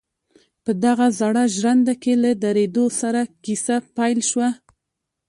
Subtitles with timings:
[0.63, 4.49] په دغه زړه ژرنده کې له درېدو سره کيسه پيل شوه.